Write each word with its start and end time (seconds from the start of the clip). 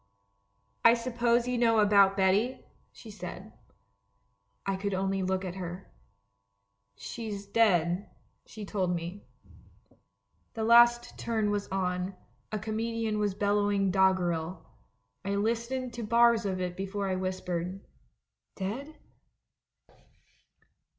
"'I 0.83 0.95
suppose 0.95 1.47
you 1.47 1.59
know 1.59 1.77
about 1.77 2.17
Betty?' 2.17 2.65
she 2.91 3.11
said. 3.11 3.53
"I 4.65 4.75
could 4.75 4.95
only 4.95 5.21
look 5.21 5.45
at 5.45 5.53
her." 5.57 5.91
'She's 6.95 7.45
dead,' 7.45 8.07
she 8.43 8.65
told 8.65 8.95
me. 8.95 9.21
*'The 10.55 10.63
last 10.63 11.19
turn 11.19 11.51
was 11.51 11.67
on— 11.67 12.15
a 12.51 12.57
comedian 12.57 13.19
was 13.19 13.35
bel 13.35 13.57
lowing 13.57 13.91
doggerel. 13.91 14.65
I 15.23 15.35
listened 15.35 15.93
to 15.93 16.01
bars 16.03 16.47
of 16.47 16.59
it 16.59 16.75
before 16.75 17.07
I 17.07 17.13
whispered, 17.13 17.79
'Dead?' 18.55 18.95